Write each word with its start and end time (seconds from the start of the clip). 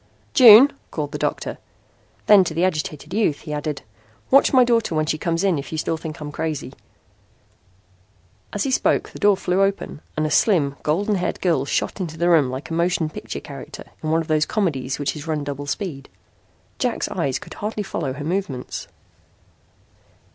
"June," 0.33 0.73
called 0.89 1.11
the 1.11 1.19
doctor. 1.19 1.59
Then 2.25 2.43
to 2.45 2.55
the 2.55 2.65
agitated 2.65 3.13
youth 3.13 3.41
he 3.41 3.53
added: 3.53 3.83
"Watch 4.31 4.51
my 4.51 4.63
daughter 4.63 4.95
when 4.95 5.05
she 5.05 5.19
comes 5.19 5.43
in 5.43 5.59
if 5.59 5.71
you 5.71 5.77
still 5.77 5.95
think 5.95 6.19
I'm 6.19 6.31
crazy." 6.31 6.73
As 8.51 8.63
he 8.63 8.71
spoke 8.71 9.11
the 9.11 9.19
door 9.19 9.37
flew 9.37 9.61
open 9.61 10.01
and 10.17 10.25
a 10.25 10.31
slim, 10.31 10.75
golden 10.81 11.13
haired 11.17 11.39
girl 11.39 11.65
shot 11.65 11.99
into 12.01 12.17
the 12.17 12.29
room 12.29 12.49
like 12.49 12.71
a 12.71 12.73
motion 12.73 13.11
picture 13.11 13.39
character 13.41 13.83
in 14.01 14.09
one 14.09 14.21
of 14.21 14.27
those 14.27 14.47
comedies 14.47 14.97
which 14.97 15.15
is 15.15 15.27
run 15.27 15.43
double 15.43 15.67
speed. 15.67 16.09
Jack's 16.79 17.07
eyes 17.09 17.37
could 17.37 17.53
hardly 17.53 17.83
follow 17.83 18.13
her 18.13 18.25
movements. 18.25 18.87